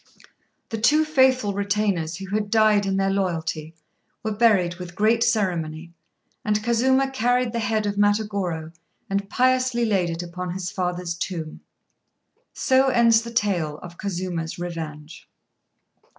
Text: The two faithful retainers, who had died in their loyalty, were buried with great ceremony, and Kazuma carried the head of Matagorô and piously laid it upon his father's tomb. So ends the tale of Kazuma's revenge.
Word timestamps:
The 0.69 0.79
two 0.79 1.05
faithful 1.05 1.53
retainers, 1.53 2.15
who 2.15 2.25
had 2.33 2.49
died 2.49 2.87
in 2.87 2.97
their 2.97 3.11
loyalty, 3.11 3.75
were 4.23 4.31
buried 4.31 4.77
with 4.77 4.95
great 4.95 5.23
ceremony, 5.23 5.93
and 6.43 6.63
Kazuma 6.63 7.11
carried 7.11 7.53
the 7.53 7.59
head 7.59 7.85
of 7.85 7.97
Matagorô 7.99 8.73
and 9.11 9.29
piously 9.29 9.85
laid 9.85 10.09
it 10.09 10.23
upon 10.23 10.53
his 10.55 10.71
father's 10.71 11.13
tomb. 11.13 11.61
So 12.51 12.87
ends 12.87 13.21
the 13.21 13.31
tale 13.31 13.77
of 13.83 13.99
Kazuma's 13.99 14.57
revenge. 14.57 15.29